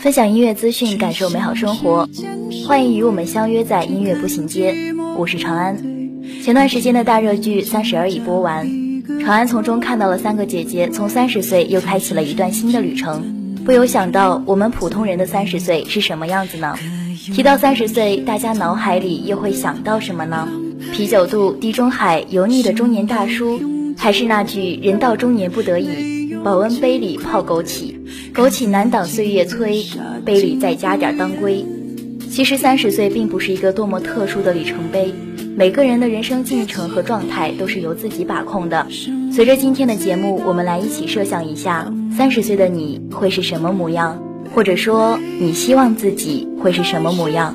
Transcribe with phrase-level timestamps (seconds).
[0.00, 2.08] 分享音乐资讯，感受美好生活。
[2.66, 4.74] 欢迎与我们相约在音乐步行街，
[5.18, 5.76] 我是长安。
[6.42, 8.66] 前段时间的大热剧《三十而已》播完，
[9.20, 13.54] 长安从中看到了三个姐姐从三十岁又开启了一段新的旅程。
[13.62, 16.74] 不由想到，我们普通人的三十岁是什么样子呢？
[17.34, 20.48] 提到三十岁，大家脑海里又会想到什么呢？
[20.94, 23.60] 啤酒肚、地中海、油腻的中年大叔，
[23.98, 27.94] 还是那句“人到中年不得已，保温杯里泡枸杞，
[28.34, 29.84] 枸杞难挡岁月催，
[30.24, 31.64] 杯里再加点当归”。
[32.30, 35.12] 其实三十岁并不是一个多么特殊的里程碑，
[35.54, 38.86] 每个人的人生进程和状态都是由自己把控的。
[39.30, 44.22] 随着今天的节目，我们来一起设想一下，三十岁的你会是什么模样，
[44.54, 47.54] 或者说你希望自己会是什么模样？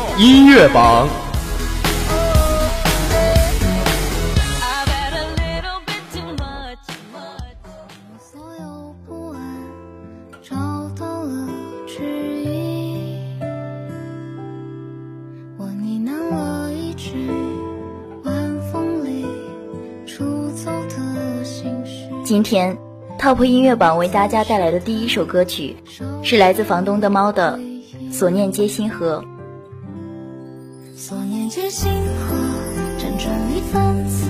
[0.21, 1.09] 音乐榜。
[4.61, 6.77] I've had a little bit too much.
[8.19, 9.41] 所有不安
[10.43, 10.55] 找
[10.95, 11.47] 到了
[11.87, 12.03] 指
[12.43, 13.39] 引，
[15.57, 17.27] 我呢喃了一句
[18.23, 18.31] 晚
[18.71, 19.25] 风里
[20.05, 22.07] 出走的心事。
[22.23, 22.77] 今天
[23.17, 25.75] ，Top 音乐榜为大家带来的第一首歌曲，
[26.21, 27.57] 是来自房东的猫的
[28.13, 29.19] 《所念皆星河》。
[31.51, 32.33] 借星河，
[32.97, 34.29] 辗转里反侧，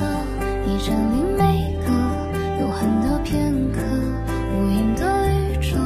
[0.65, 1.91] 你占领每个
[2.59, 3.79] 永恒的片刻，
[4.51, 5.77] 无垠的宇宙，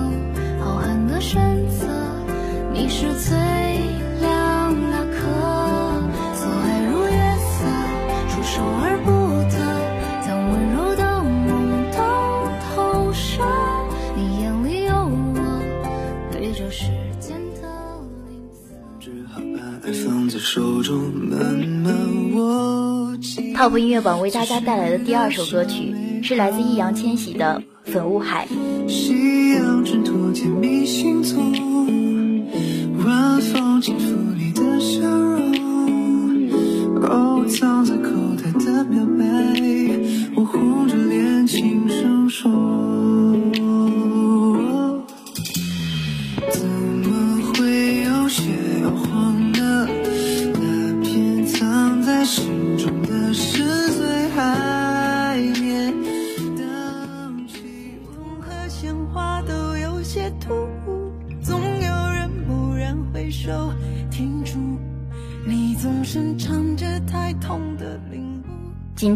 [0.64, 1.88] 浩瀚的选择，
[2.72, 3.65] 你是最
[23.56, 28.46] Top 音乐榜为大家带来的第二首歌曲，是来自易烊千玺的《粉雾海》。
[28.90, 32.46] 夕阳衬托甜蜜行踪，
[33.06, 36.52] 晚风轻抚你的笑容，
[37.02, 39.26] 哦，藏在口袋的表白，
[40.36, 42.85] 我红着脸轻声说。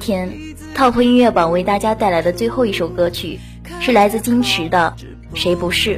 [0.10, 0.28] 天
[0.76, 3.40] ，Top 音乐榜为大家带来的最后一首歌曲，
[3.80, 4.96] 是来自金池的
[5.40, 5.98] 《谁不是》。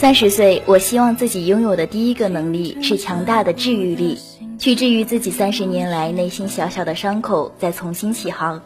[0.00, 4.16] 三十岁，我希望自己拥有的第一个能力是强大的治愈力，
[4.56, 8.62] 去治愈自己三十年来内心小小的伤口，再重新起航。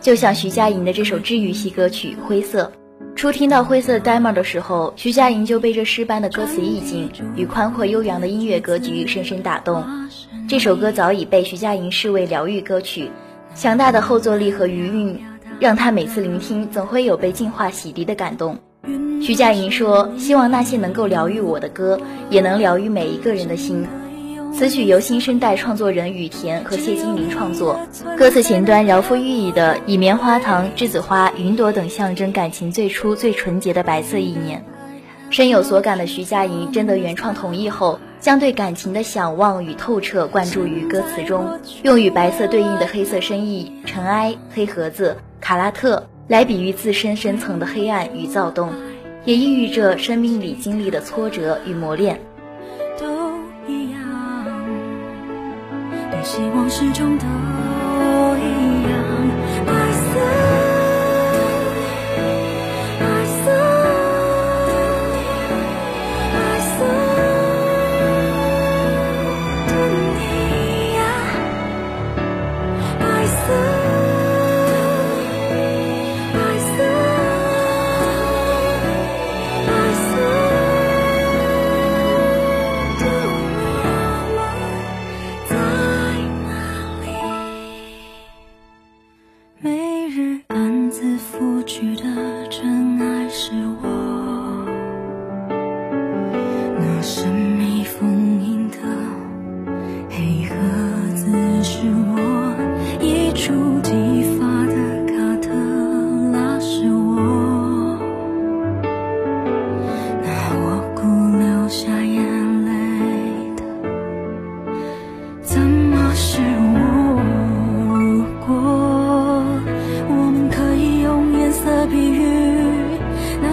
[0.00, 2.72] 就像徐佳莹的这首治愈系歌曲《灰色》，
[3.14, 9.84] 初听到《灰色》demo 的时候，徐佳莹就被这诗般的歌词意境与宽阔悠扬的音乐格局深深打动。
[10.48, 13.10] 这首歌早已被徐佳莹视为疗愈歌曲，
[13.54, 15.20] 强大的后坐力和余韵，
[15.60, 18.58] 让她每次聆听总会有被净化洗涤的感动。
[19.22, 21.96] 徐佳莹说：“希望那些能够疗愈我的歌，
[22.28, 23.86] 也能疗愈每一个人的心。”
[24.52, 27.78] 此曲由新生代创作人雨田和谢金玲创作，
[28.18, 34.64] 歌词前端饶富寓意的以棉花糖、栀子花、云朵等象征感情最初最纯洁的白色意念。
[35.30, 46.08] 深有所感的徐佳莹征得原创同意后，将对感情的向往与透彻灌注于歌词中，用与白色对应的黑色深意、尘埃、黑盒子、卡拉特。
[46.28, 48.70] 来比喻自身深层的黑暗与躁动，
[49.24, 52.20] 也孕育着生命里经历的挫折与磨练。
[52.98, 53.06] 都
[53.66, 54.00] 一样，
[56.10, 57.24] 对希望始终都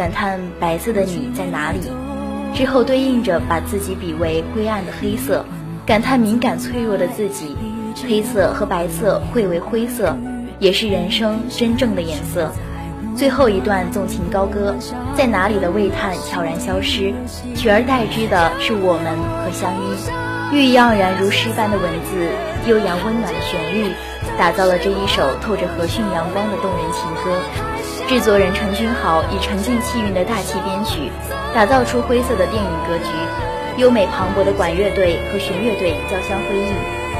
[0.00, 1.80] 感叹白色的你在哪里。
[2.54, 5.44] 之后对应着把自己比为灰暗的黑色，
[5.84, 7.54] 感叹敏感脆弱的自己。
[8.08, 10.16] 黑色和白色汇为灰色，
[10.58, 12.50] 也是人生真正的颜色。
[13.14, 14.74] 最后一段纵情高歌，
[15.14, 17.12] 在哪里的喟叹悄然消失，
[17.54, 20.56] 取而代之的是我们和相依。
[20.56, 22.26] 寓意盎然如诗般的文字，
[22.66, 23.92] 悠扬温暖的旋律，
[24.38, 27.69] 打造了这一首透着和煦阳光的动人情歌。
[28.10, 31.12] 制作人陈君豪以沉静气韵的大气编曲，
[31.54, 33.80] 打造出灰色的电影格局。
[33.80, 36.66] 优美磅礴的管乐队和弦乐队交相辉映，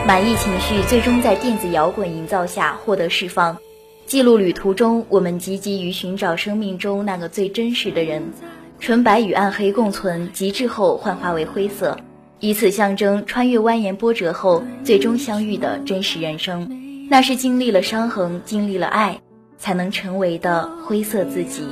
[0.05, 3.57] 满意情绪最终在电子摇滚营造下获得释放。
[4.05, 8.33] 记录旅途中，我们积极于寻找生命中那个最真实的人。
[8.81, 11.99] 纯白与暗黑共存，极致后幻化为灰色。
[12.41, 19.21] 以此象征穿越蜿蜒波折后最终相遇的真实人生，那是经历了伤痕、经历了爱，
[19.61, 21.63] 才能成为的灰色自己，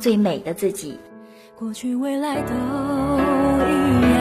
[0.00, 0.98] 最美的自己。
[1.58, 4.13] 过去未来都一样，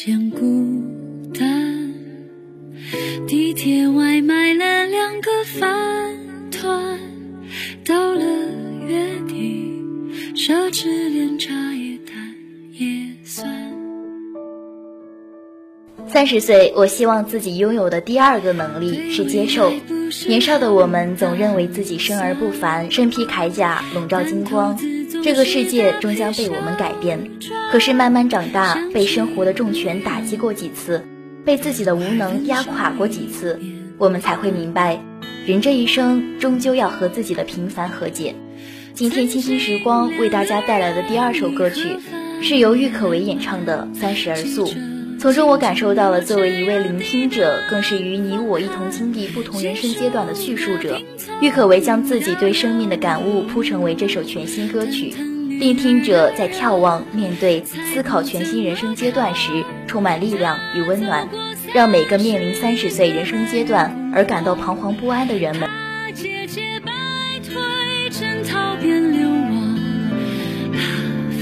[0.00, 0.38] 潮之间孤
[1.38, 1.92] 单。
[3.26, 6.16] 地铁外买了两个饭
[6.50, 6.98] 团，
[7.84, 8.24] 到了
[8.88, 9.70] 月底，
[10.34, 12.34] 奢侈连茶叶蛋
[12.72, 12.88] 也
[13.24, 13.46] 算。
[16.08, 19.70] 三十岁，我希望自己拥有的第二个能力是接受。
[20.26, 24.78] 年少的我们总认为自己生而不凡，身披铠甲，笼罩金光，
[25.22, 27.30] 这个世界终将被我们改变。
[27.70, 31.04] 可是慢慢长大，被生活的重拳打击过几次，
[31.44, 33.60] 被自己的无能压垮过几次，
[33.98, 35.00] 我们才会明白，
[35.46, 38.34] 人这一生终究要和自己的平凡和解。
[38.94, 41.96] 今天清新时光为大家带来的第二首歌曲，
[42.42, 44.66] 是由郁可唯演唱的《三十而素》。
[45.20, 50.98] 从中我感受到了作为一位聆听者，更是与你我一同经历不同人生阶段的叙述者。
[51.42, 55.12] 郁可唯将自己对生命的感悟铺成为这首全新歌曲，
[55.58, 57.62] 聆听者在眺望、面对、
[57.92, 61.28] 思考全新人生阶段时，充满力量与温暖，
[61.74, 65.68] 让每个面临三十岁人生阶段而感到彷徨不安的人们。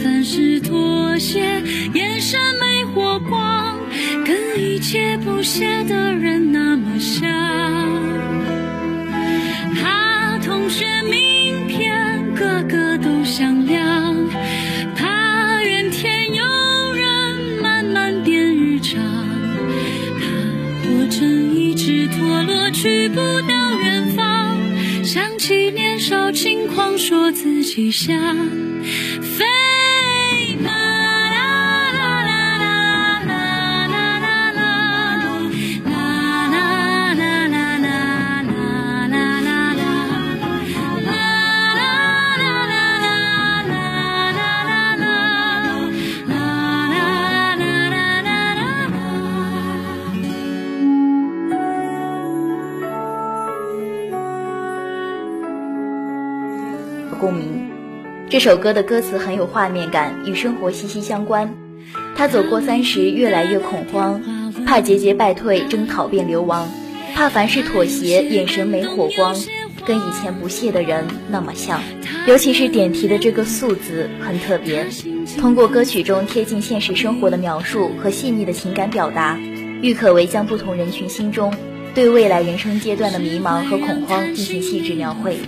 [0.03, 1.63] 凡事妥协，
[1.95, 3.79] 眼神没火光，
[4.25, 7.29] 跟一切不屑的人那么像。
[9.75, 14.17] 怕同学名片个个都响亮，
[14.97, 19.01] 怕怨天尤人慢慢变日常，
[20.19, 20.27] 怕
[20.83, 24.57] 活成一只陀螺去不到远方，
[25.05, 28.17] 想起年少轻狂，说自己想
[58.39, 61.57] 这首歌的歌词很有画面感，与生活息息相关。
[62.15, 64.23] 他走过三十，越来越恐慌，
[64.65, 66.69] 怕节节败退，征讨变流亡，
[67.17, 69.35] 怕凡事妥协，眼神没火光，
[69.85, 71.81] 跟以前不屑的人那么像。
[72.29, 74.87] 尤其是点题的这个“素”字很特别，
[75.41, 79.37] 通过歌曲中贴近现实生活的描述和细腻的情感表达，
[79.83, 81.53] 郁可唯将不同人群心中
[81.93, 85.39] 对未来人生阶段的迷茫和恐慌进行细致描绘。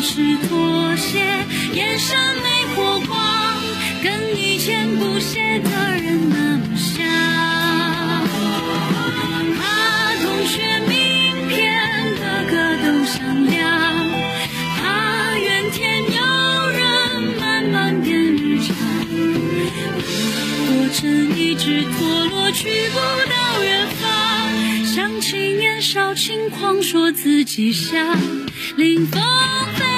[0.00, 1.18] 是妥协
[1.74, 3.62] 眼神没火光
[4.02, 7.04] 跟以前不屑的人那么像
[9.56, 14.08] 怕同学名片个个都响亮
[14.76, 18.76] 他怨天尤人慢慢变日常
[19.10, 28.16] 我裹着一只陀落去不到远方想起年少轻狂说自己像
[28.78, 29.20] 凌风
[29.74, 29.97] 飞。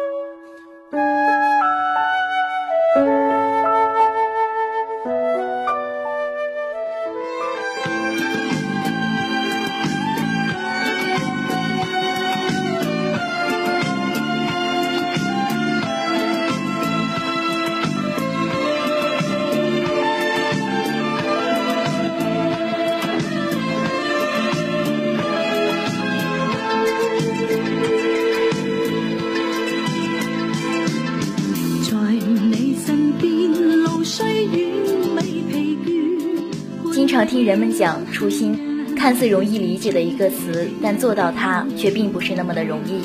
[37.43, 38.57] 人们讲初心，
[38.95, 43.01] 看似容易理解的一个词，但做到它却并不是那么的容易。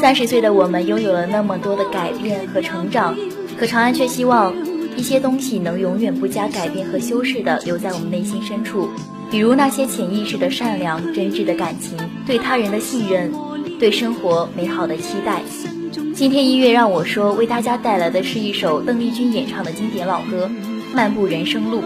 [0.00, 3.16] 三十岁的我们拥有了那么多的改变和成长，
[3.58, 4.54] 可长安却希望
[4.96, 8.88] 一些东西能永远不加改变和修饰的留在我们内心深处，
[9.30, 13.32] 比如那些潜意识的善良、真挚的感情，对他人的信任，
[13.78, 15.40] 对生活美好的期待。
[16.14, 20.50] 今天音乐让我说，为大家带来的是一首邓丽君演唱的经典老歌
[20.94, 21.80] 《漫步人生路》。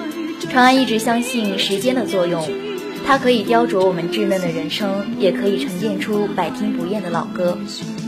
[0.48, 2.42] 长安一直相信时间的作用，
[3.06, 7.56] 它可以雕琢我们稚嫩的人生，也可以沉淀出百听不厌的老歌。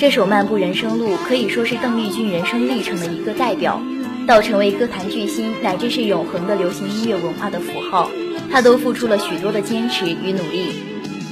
[0.00, 3.80] 这首《漫步人生路》可以说是邓丽君人生历程的一个代表，
[4.26, 8.10] 到成为歌坛巨星乃至是永恒的流行音乐文化的符号，
[8.50, 10.72] 她都付出了许多的坚持与努力。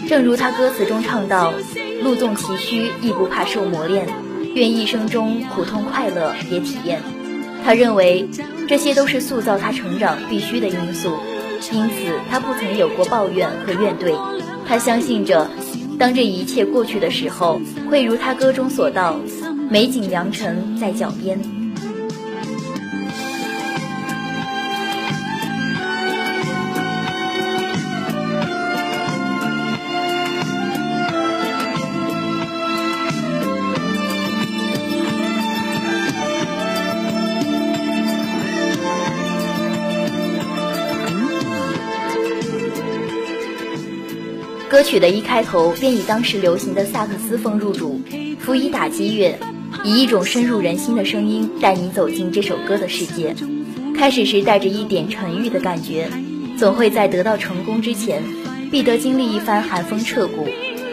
[0.09, 1.53] 正如她歌词中唱到
[2.05, 4.07] ：“路纵崎岖，亦不怕受磨练。”
[4.53, 7.01] 愿一生中苦痛快乐也体验。
[7.65, 8.29] 他认为
[8.69, 11.17] 这些都是塑造他成长必须的因素，
[11.73, 14.15] 因此他不曾有过抱怨和怨怼。
[14.67, 15.51] 他相信着，
[15.99, 19.17] 当这一切过去的时候，会如他歌中所道
[19.71, 21.39] ：“美景良辰在脚边。”
[44.81, 48.01] 歌曲的一开头便以当时流行的萨克斯风入主，
[48.39, 49.39] 辅以打击乐，
[49.85, 53.37] 以一种深入人心的声音带你走进这首歌的世界。
[53.95, 56.09] 开始时带着一点沉郁的感觉，
[56.57, 58.23] 总会在得到成功之前，
[58.71, 60.49] 必得经历一番寒风彻骨。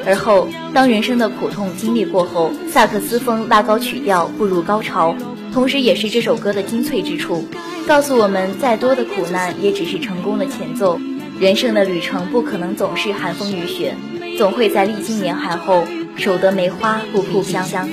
[0.06, 5.16] 而后，当人生的苦痛经历过后，萨克斯风拉高曲调，步入高潮，
[5.54, 7.46] 同时也是这首歌的精粹之处，
[7.88, 11.00] 告诉我们，再多的苦难也只是成功的前奏。
[11.40, 13.96] 人生的旅程不可能总是寒风雨雪，
[14.38, 15.84] 总会在历经严寒后
[16.16, 17.88] 守得梅花不吐香。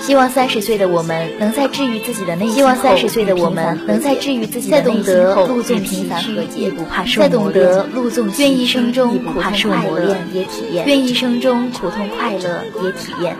[0.00, 7.30] 希望三十岁的我们能在治愈自己的内心，希望三十岁的我们能在治愈自己的内心后，路纵平凡和解，不怕受磨练。
[7.30, 13.34] 再懂得路纵愿一生中苦痛快乐也体验，愿一生中苦痛快乐也体验。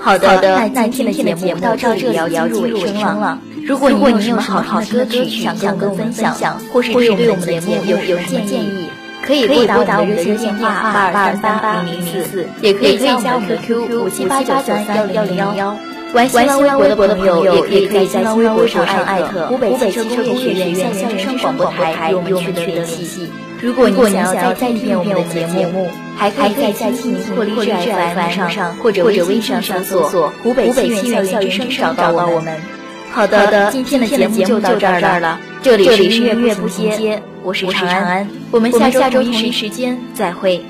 [0.00, 0.40] 好的，
[0.72, 3.40] 那今天的节目到这里要进入尾声了。
[3.68, 8.88] 如果你有什么好好听的歌曲想跟我们分享，或是对我们的节目有有什么建议，
[9.22, 15.76] 可以拨打我们的热线电话八二三八零零四，也可以加我们的 QQ 五七八九三幺零幺零幺。
[16.14, 23.28] 玩新浪微博的朋友也可以在新浪微博上艾特湖北汽车工业学院校园之声广播台与我们取得联系。
[23.60, 32.77] 如果你想要再听遍我们的节目，还可以在蜻蜓或荔枝 FM 上或者微信上搜索“湖北汽院校园之声”找到我们。
[33.18, 35.40] 好的，今天的节目就到这儿了。
[35.60, 40.64] 这里是音乐不行街，我是长安，我们下周同一时间再会。